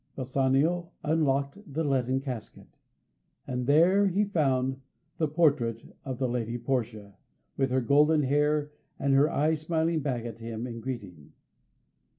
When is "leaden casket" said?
1.83-2.65